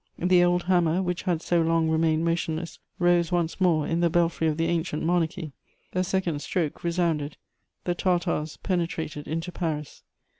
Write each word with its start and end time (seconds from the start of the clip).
the 0.17 0.43
old 0.43 0.63
hammer, 0.63 0.99
which 0.99 1.21
had 1.21 1.43
so 1.43 1.61
long 1.61 1.87
remained 1.87 2.25
motionless, 2.25 2.79
rose 2.97 3.31
once 3.31 3.61
more 3.61 3.85
in 3.85 3.99
the 3.99 4.09
belfry 4.09 4.47
of 4.47 4.57
the 4.57 4.65
ancient 4.65 5.03
monarchy: 5.03 5.51
a 5.93 6.03
second 6.03 6.41
stroke 6.41 6.83
resounded, 6.83 7.37
the 7.83 7.93
Tartars 7.93 8.57
penetrated 8.63 9.27
into 9.27 9.51
Paris. 9.51 10.01